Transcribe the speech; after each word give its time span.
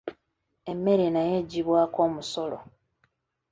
Emmere 0.71 1.05
nayo 1.13 1.33
eggyibwako 1.41 1.99
omusolo. 2.07 2.57